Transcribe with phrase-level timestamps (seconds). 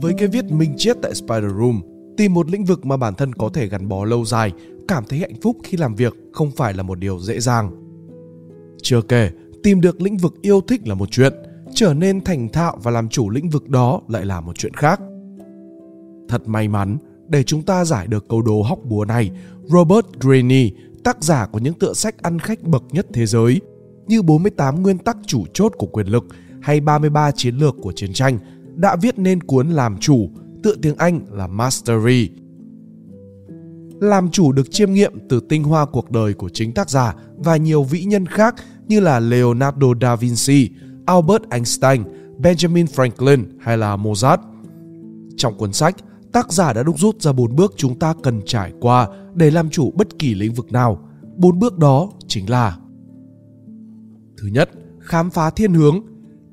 [0.00, 1.82] với cái viết minh chết tại Spider Room,
[2.16, 4.52] tìm một lĩnh vực mà bản thân có thể gắn bó lâu dài,
[4.88, 7.70] cảm thấy hạnh phúc khi làm việc không phải là một điều dễ dàng.
[8.82, 9.30] Chưa kể,
[9.62, 11.32] tìm được lĩnh vực yêu thích là một chuyện,
[11.74, 15.00] trở nên thành thạo và làm chủ lĩnh vực đó lại là một chuyện khác.
[16.28, 19.30] Thật may mắn, để chúng ta giải được câu đố hóc búa này,
[19.64, 20.68] Robert Greene,
[21.04, 23.60] tác giả của những tựa sách ăn khách bậc nhất thế giới,
[24.06, 26.24] như 48 nguyên tắc chủ chốt của quyền lực
[26.60, 28.38] hay 33 chiến lược của chiến tranh,
[28.78, 30.30] đã viết nên cuốn Làm chủ,
[30.62, 32.30] tựa tiếng Anh là Mastery.
[34.00, 37.56] Làm chủ được chiêm nghiệm từ tinh hoa cuộc đời của chính tác giả và
[37.56, 38.54] nhiều vĩ nhân khác
[38.88, 40.70] như là Leonardo da Vinci,
[41.06, 42.02] Albert Einstein,
[42.38, 44.38] Benjamin Franklin hay là Mozart.
[45.36, 45.96] Trong cuốn sách,
[46.32, 49.70] tác giả đã đúc rút ra bốn bước chúng ta cần trải qua để làm
[49.70, 51.08] chủ bất kỳ lĩnh vực nào.
[51.36, 52.78] Bốn bước đó chính là
[54.42, 54.70] Thứ nhất,
[55.00, 56.00] khám phá thiên hướng,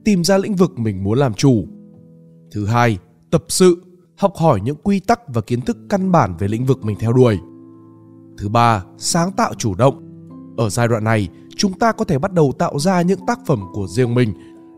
[0.06, 1.68] tìm ra lĩnh vực mình muốn làm chủ.
[2.55, 2.98] Thứ hai,
[3.31, 3.84] tập sự,
[4.17, 7.14] học hỏi những quy tắc và kiến thức căn bản về lĩnh vực mình theo
[7.14, 7.39] đuổi.
[8.38, 10.02] Thứ ba, sáng tạo chủ động.
[10.58, 13.64] Ở giai đoạn này, chúng ta có thể bắt đầu tạo ra những tác phẩm
[13.73, 14.33] của riêng mình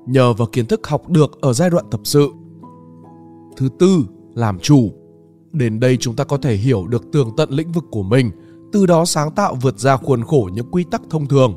[0.08, 2.30] nhờ vào kiến thức học được ở giai đoạn tập sự.
[3.58, 4.06] Thứ tư,
[4.36, 4.92] làm chủ.
[5.52, 8.32] Đến đây chúng ta có thể hiểu được tường tận lĩnh vực của mình,
[8.72, 11.54] từ đó sáng tạo vượt ra khuôn khổ những quy tắc thông thường.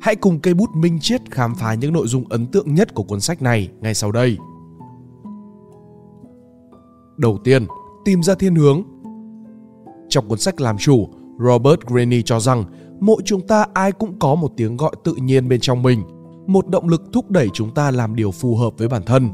[0.00, 3.02] Hãy cùng cây bút minh Chiết khám phá những nội dung ấn tượng nhất của
[3.02, 4.38] cuốn sách này ngay sau đây.
[7.18, 7.66] Đầu tiên,
[8.04, 8.82] tìm ra thiên hướng.
[10.08, 12.64] Trong cuốn sách Làm chủ, Robert Greene cho rằng
[13.00, 16.02] mỗi chúng ta ai cũng có một tiếng gọi tự nhiên bên trong mình,
[16.46, 19.30] một động lực thúc đẩy chúng ta làm điều phù hợp với bản thân.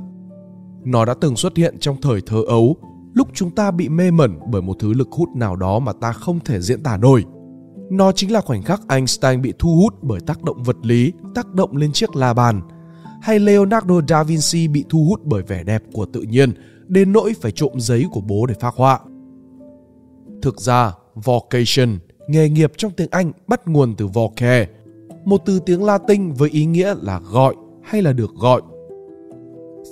[0.84, 2.76] Nó đã từng xuất hiện trong thời thơ ấu,
[3.14, 6.12] lúc chúng ta bị mê mẩn bởi một thứ lực hút nào đó mà ta
[6.12, 7.24] không thể diễn tả nổi.
[7.90, 11.54] Nó chính là khoảnh khắc Einstein bị thu hút bởi tác động vật lý tác
[11.54, 12.60] động lên chiếc la bàn,
[13.22, 16.52] hay Leonardo da Vinci bị thu hút bởi vẻ đẹp của tự nhiên
[16.88, 19.00] đến nỗi phải trộm giấy của bố để phác họa.
[20.42, 21.98] Thực ra, vocation,
[22.28, 24.66] nghề nghiệp trong tiếng Anh bắt nguồn từ voce,
[25.24, 28.62] một từ tiếng Latin với ý nghĩa là gọi hay là được gọi.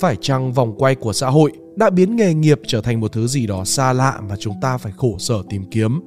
[0.01, 3.27] Phải chăng vòng quay của xã hội đã biến nghề nghiệp trở thành một thứ
[3.27, 6.01] gì đó xa lạ mà chúng ta phải khổ sở tìm kiếm?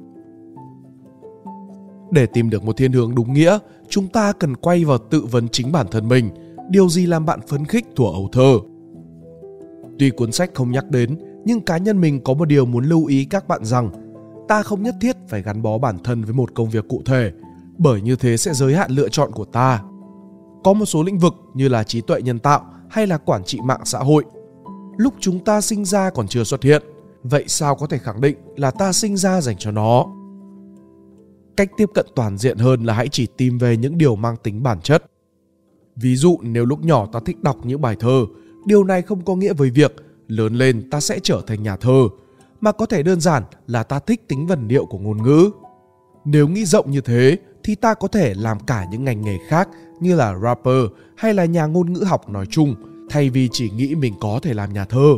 [2.10, 3.58] Để tìm được một thiên hướng đúng nghĩa,
[3.88, 6.30] chúng ta cần quay vào tự vấn chính bản thân mình,
[6.70, 8.58] điều gì làm bạn phấn khích thuở ấu thơ.
[9.98, 13.06] Tuy cuốn sách không nhắc đến, nhưng cá nhân mình có một điều muốn lưu
[13.06, 13.90] ý các bạn rằng
[14.48, 17.32] ta không nhất thiết phải gắn bó bản thân với một công việc cụ thể,
[17.78, 19.82] bởi như thế sẽ giới hạn lựa chọn của ta.
[20.64, 23.60] Có một số lĩnh vực như là trí tuệ nhân tạo hay là quản trị
[23.64, 24.24] mạng xã hội.
[24.96, 26.82] Lúc chúng ta sinh ra còn chưa xuất hiện,
[27.22, 30.06] vậy sao có thể khẳng định là ta sinh ra dành cho nó?
[31.56, 34.62] Cách tiếp cận toàn diện hơn là hãy chỉ tìm về những điều mang tính
[34.62, 35.04] bản chất.
[35.96, 38.26] Ví dụ nếu lúc nhỏ ta thích đọc những bài thơ,
[38.66, 39.94] điều này không có nghĩa với việc
[40.28, 42.08] lớn lên ta sẽ trở thành nhà thơ,
[42.60, 45.50] mà có thể đơn giản là ta thích tính vần điệu của ngôn ngữ.
[46.24, 49.68] Nếu nghĩ rộng như thế thì ta có thể làm cả những ngành nghề khác
[50.00, 50.84] như là rapper
[51.16, 52.74] hay là nhà ngôn ngữ học nói chung
[53.10, 55.14] thay vì chỉ nghĩ mình có thể làm nhà thơ.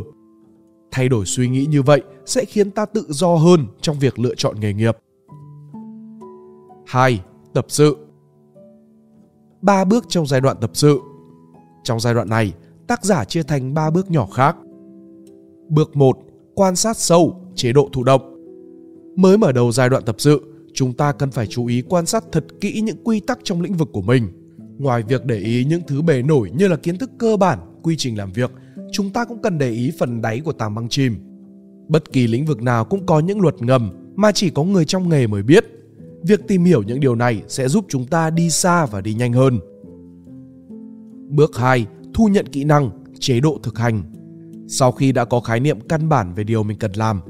[0.91, 4.35] Thay đổi suy nghĩ như vậy sẽ khiến ta tự do hơn trong việc lựa
[4.35, 4.97] chọn nghề nghiệp.
[6.85, 7.21] 2.
[7.53, 7.97] Tập sự
[9.61, 10.99] ba bước trong giai đoạn tập sự.
[11.83, 12.53] Trong giai đoạn này,
[12.89, 14.55] tác giả chia thành 3 bước nhỏ khác.
[15.69, 16.17] Bước 1.
[16.55, 18.21] Quan sát sâu, chế độ thụ động.
[19.15, 20.41] Mới mở đầu giai đoạn tập sự,
[20.73, 23.73] chúng ta cần phải chú ý quan sát thật kỹ những quy tắc trong lĩnh
[23.73, 24.27] vực của mình.
[24.77, 27.95] Ngoài việc để ý những thứ bề nổi như là kiến thức cơ bản, quy
[27.97, 28.51] trình làm việc,
[28.91, 31.15] chúng ta cũng cần để ý phần đáy của tàng băng chìm.
[31.87, 35.09] Bất kỳ lĩnh vực nào cũng có những luật ngầm mà chỉ có người trong
[35.09, 35.65] nghề mới biết.
[36.23, 39.33] Việc tìm hiểu những điều này sẽ giúp chúng ta đi xa và đi nhanh
[39.33, 39.59] hơn.
[41.29, 41.85] Bước 2.
[42.19, 44.03] Thu nhận kỹ năng, chế độ thực hành.
[44.67, 47.21] Sau khi đã có khái niệm căn bản về điều mình cần làm,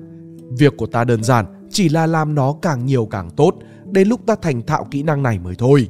[0.58, 3.56] việc của ta đơn giản chỉ là làm nó càng nhiều càng tốt
[3.92, 5.90] đến lúc ta thành thạo kỹ năng này mới thôi.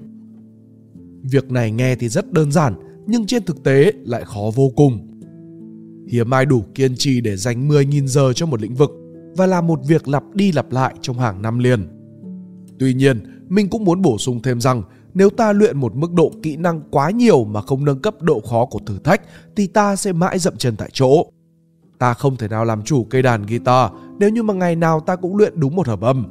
[1.21, 2.73] Việc này nghe thì rất đơn giản
[3.07, 5.19] nhưng trên thực tế lại khó vô cùng.
[6.07, 8.91] Hiếm ai đủ kiên trì để dành 10.000 giờ cho một lĩnh vực
[9.37, 11.87] và làm một việc lặp đi lặp lại trong hàng năm liền.
[12.79, 13.19] Tuy nhiên,
[13.49, 14.83] mình cũng muốn bổ sung thêm rằng
[15.19, 18.41] nếu ta luyện một mức độ kỹ năng quá nhiều mà không nâng cấp độ
[18.49, 19.21] khó của thử thách
[19.55, 21.25] thì ta sẽ mãi dậm chân tại chỗ.
[21.97, 25.15] Ta không thể nào làm chủ cây đàn guitar nếu như mà ngày nào ta
[25.15, 26.25] cũng luyện đúng một hợp âm.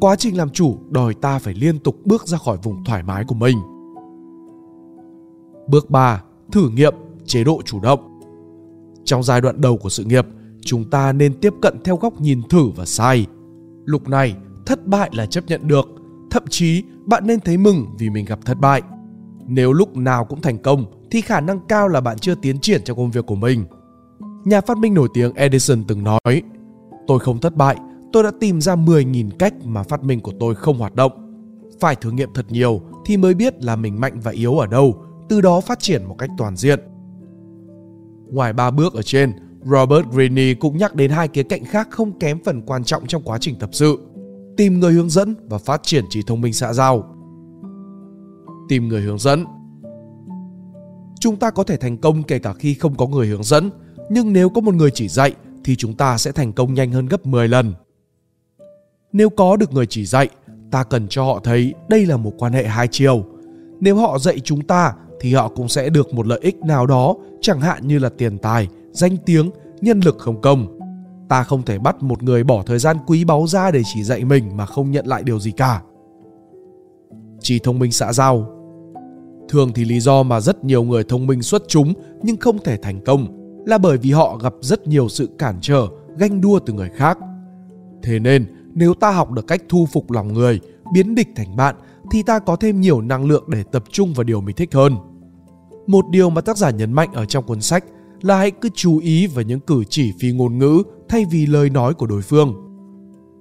[0.00, 3.24] Quá trình làm chủ đòi ta phải liên tục bước ra khỏi vùng thoải mái
[3.24, 3.58] của mình.
[5.68, 6.22] Bước 3.
[6.52, 6.94] Thử nghiệm,
[7.24, 8.20] chế độ chủ động.
[9.04, 10.26] Trong giai đoạn đầu của sự nghiệp,
[10.60, 13.26] chúng ta nên tiếp cận theo góc nhìn thử và sai.
[13.84, 14.36] Lúc này,
[14.66, 15.99] thất bại là chấp nhận được,
[16.30, 18.82] thậm chí bạn nên thấy mừng vì mình gặp thất bại.
[19.46, 22.82] Nếu lúc nào cũng thành công thì khả năng cao là bạn chưa tiến triển
[22.84, 23.64] trong công việc của mình.
[24.44, 26.42] Nhà phát minh nổi tiếng Edison từng nói,
[27.06, 27.76] tôi không thất bại,
[28.12, 31.12] tôi đã tìm ra 10.000 cách mà phát minh của tôi không hoạt động.
[31.80, 35.04] Phải thử nghiệm thật nhiều thì mới biết là mình mạnh và yếu ở đâu,
[35.28, 36.80] từ đó phát triển một cách toàn diện.
[38.32, 39.32] Ngoài ba bước ở trên,
[39.64, 43.22] Robert Greene cũng nhắc đến hai khía cạnh khác không kém phần quan trọng trong
[43.22, 43.98] quá trình tập sự.
[44.60, 47.14] Tìm người hướng dẫn và phát triển trí thông minh xã giao.
[48.68, 49.44] Tìm người hướng dẫn
[51.20, 53.70] Chúng ta có thể thành công kể cả khi không có người hướng dẫn,
[54.10, 55.34] nhưng nếu có một người chỉ dạy
[55.64, 57.74] thì chúng ta sẽ thành công nhanh hơn gấp 10 lần.
[59.12, 60.28] Nếu có được người chỉ dạy,
[60.70, 63.24] ta cần cho họ thấy đây là một quan hệ hai chiều.
[63.80, 67.14] Nếu họ dạy chúng ta thì họ cũng sẽ được một lợi ích nào đó,
[67.40, 70.79] chẳng hạn như là tiền tài, danh tiếng, nhân lực không công.
[71.30, 74.24] Ta không thể bắt một người bỏ thời gian quý báu ra để chỉ dạy
[74.24, 75.82] mình mà không nhận lại điều gì cả.
[77.40, 78.56] Chỉ thông minh xã giao
[79.48, 81.92] Thường thì lý do mà rất nhiều người thông minh xuất chúng
[82.22, 83.26] nhưng không thể thành công
[83.66, 85.86] là bởi vì họ gặp rất nhiều sự cản trở,
[86.18, 87.18] ganh đua từ người khác.
[88.02, 90.60] Thế nên, nếu ta học được cách thu phục lòng người,
[90.92, 91.74] biến địch thành bạn
[92.10, 94.96] thì ta có thêm nhiều năng lượng để tập trung vào điều mình thích hơn.
[95.86, 97.84] Một điều mà tác giả nhấn mạnh ở trong cuốn sách
[98.22, 101.70] là hãy cứ chú ý vào những cử chỉ phi ngôn ngữ thay vì lời
[101.70, 102.54] nói của đối phương.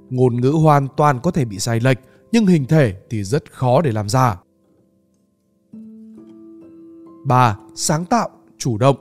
[0.09, 1.97] Ngôn ngữ hoàn toàn có thể bị sai lệch,
[2.31, 4.39] nhưng hình thể thì rất khó để làm giả.
[7.25, 7.57] 3.
[7.75, 8.97] Sáng tạo, chủ động.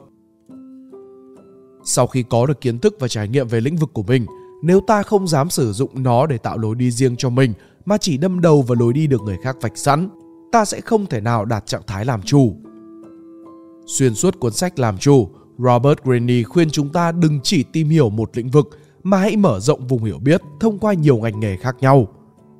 [1.85, 4.27] Sau khi có được kiến thức và trải nghiệm về lĩnh vực của mình,
[4.63, 7.53] nếu ta không dám sử dụng nó để tạo lối đi riêng cho mình
[7.85, 10.09] mà chỉ đâm đầu vào lối đi được người khác vạch sẵn,
[10.53, 12.57] ta sẽ không thể nào đạt trạng thái làm chủ.
[13.87, 18.11] Xuyên suốt cuốn sách Làm chủ, Robert Greene khuyên chúng ta đừng chỉ tìm hiểu
[18.11, 21.57] một lĩnh vực mà hãy mở rộng vùng hiểu biết thông qua nhiều ngành nghề
[21.57, 22.09] khác nhau.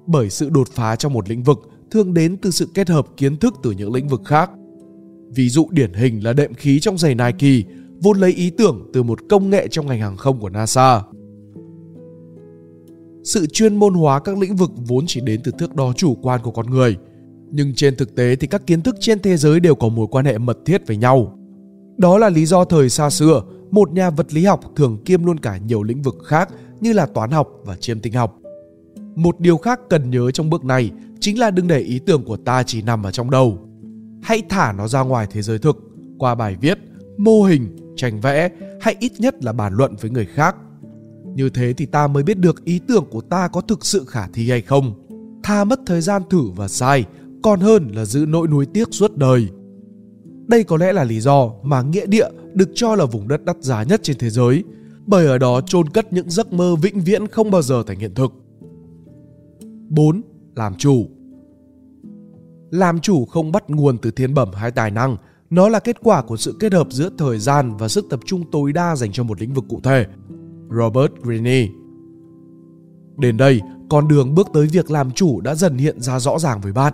[0.07, 1.59] Bởi sự đột phá trong một lĩnh vực
[1.91, 4.51] thường đến từ sự kết hợp kiến thức từ những lĩnh vực khác.
[5.35, 9.03] Ví dụ điển hình là đệm khí trong giày Nike, vốn lấy ý tưởng từ
[9.03, 11.03] một công nghệ trong ngành hàng không của NASA.
[13.25, 16.41] Sự chuyên môn hóa các lĩnh vực vốn chỉ đến từ thước đo chủ quan
[16.43, 16.97] của con người,
[17.51, 20.25] nhưng trên thực tế thì các kiến thức trên thế giới đều có mối quan
[20.25, 21.38] hệ mật thiết với nhau.
[21.99, 25.39] Đó là lý do thời xa xưa, một nhà vật lý học thường kiêm luôn
[25.39, 26.49] cả nhiều lĩnh vực khác
[26.81, 28.39] như là toán học và chiêm tinh học.
[29.15, 30.91] Một điều khác cần nhớ trong bước này
[31.21, 33.59] chính là đừng để ý tưởng của ta chỉ nằm ở trong đầu.
[34.23, 35.77] Hãy thả nó ra ngoài thế giới thực
[36.19, 36.79] qua bài viết,
[37.17, 38.51] mô hình, tranh vẽ
[38.81, 40.57] hay ít nhất là bàn luận với người khác.
[41.35, 44.27] Như thế thì ta mới biết được ý tưởng của ta có thực sự khả
[44.27, 44.95] thi hay không.
[45.43, 47.05] Tha mất thời gian thử và sai,
[47.43, 49.49] còn hơn là giữ nỗi nuối tiếc suốt đời.
[50.49, 53.57] Đây có lẽ là lý do mà nghĩa địa được cho là vùng đất đắt
[53.61, 54.65] giá nhất trên thế giới,
[55.07, 58.15] bởi ở đó chôn cất những giấc mơ vĩnh viễn không bao giờ thành hiện
[58.15, 58.33] thực.
[59.89, 60.23] 4.
[60.55, 61.07] Làm chủ
[62.71, 65.17] Làm chủ không bắt nguồn từ thiên bẩm hay tài năng,
[65.51, 68.51] nó là kết quả của sự kết hợp giữa thời gian và sức tập trung
[68.51, 70.07] tối đa dành cho một lĩnh vực cụ thể.
[70.71, 71.69] Robert Greene
[73.17, 73.61] Đến đây,
[73.91, 76.93] con đường bước tới việc làm chủ đã dần hiện ra rõ ràng với bạn.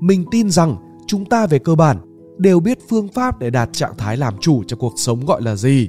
[0.00, 0.76] Mình tin rằng
[1.06, 4.62] chúng ta về cơ bản đều biết phương pháp để đạt trạng thái làm chủ
[4.66, 5.88] cho cuộc sống gọi là gì.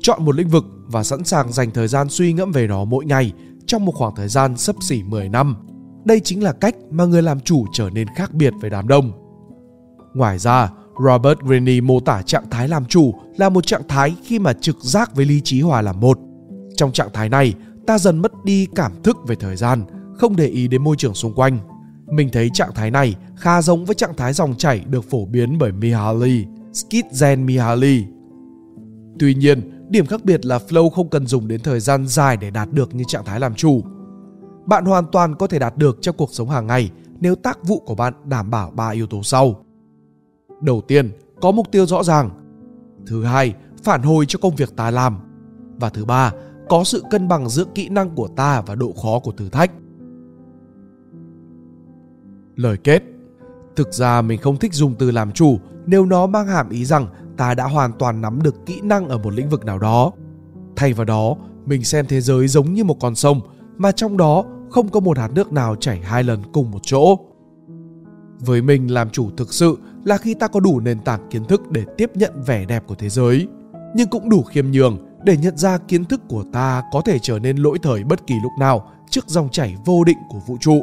[0.00, 3.04] Chọn một lĩnh vực và sẵn sàng dành thời gian suy ngẫm về nó mỗi
[3.04, 3.32] ngày
[3.66, 5.56] trong một khoảng thời gian sấp xỉ 10 năm.
[6.04, 9.12] Đây chính là cách mà người làm chủ trở nên khác biệt với đám đông.
[10.14, 10.70] Ngoài ra,
[11.04, 14.76] Robert Greene mô tả trạng thái làm chủ là một trạng thái khi mà trực
[14.80, 16.18] giác với lý trí hòa làm một.
[16.76, 17.54] Trong trạng thái này,
[17.86, 19.82] ta dần mất đi cảm thức về thời gian,
[20.16, 21.58] không để ý đến môi trường xung quanh
[22.10, 25.58] mình thấy trạng thái này khá giống với trạng thái dòng chảy được phổ biến
[25.58, 28.04] bởi Mihaly, Skidzen Mihaly.
[29.18, 32.50] Tuy nhiên, điểm khác biệt là flow không cần dùng đến thời gian dài để
[32.50, 33.82] đạt được như trạng thái làm chủ.
[34.66, 37.80] Bạn hoàn toàn có thể đạt được trong cuộc sống hàng ngày nếu tác vụ
[37.80, 39.64] của bạn đảm bảo ba yếu tố sau.
[40.62, 41.10] Đầu tiên,
[41.40, 42.30] có mục tiêu rõ ràng.
[43.06, 45.18] Thứ hai, phản hồi cho công việc ta làm.
[45.80, 46.32] Và thứ ba,
[46.68, 49.72] có sự cân bằng giữa kỹ năng của ta và độ khó của thử thách.
[52.58, 53.02] Lời kết
[53.76, 57.06] Thực ra mình không thích dùng từ làm chủ nếu nó mang hàm ý rằng
[57.36, 60.12] ta đã hoàn toàn nắm được kỹ năng ở một lĩnh vực nào đó.
[60.76, 61.36] Thay vào đó,
[61.66, 63.40] mình xem thế giới giống như một con sông
[63.76, 67.18] mà trong đó không có một hạt nước nào chảy hai lần cùng một chỗ.
[68.38, 71.70] Với mình làm chủ thực sự là khi ta có đủ nền tảng kiến thức
[71.70, 73.46] để tiếp nhận vẻ đẹp của thế giới,
[73.94, 77.38] nhưng cũng đủ khiêm nhường để nhận ra kiến thức của ta có thể trở
[77.38, 80.82] nên lỗi thời bất kỳ lúc nào trước dòng chảy vô định của vũ trụ.